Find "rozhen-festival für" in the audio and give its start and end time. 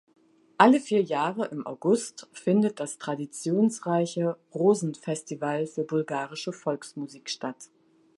4.51-5.83